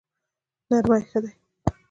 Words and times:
نرمي 0.69 0.99
ښه 1.09 1.19
دی. 1.23 1.31